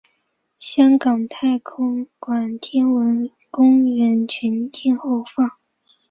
[0.57, 5.51] 香港太空馆天文公园全天候开放。